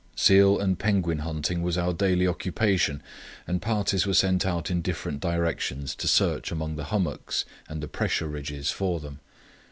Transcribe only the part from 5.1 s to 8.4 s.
directions to search among the hummocks and the pressure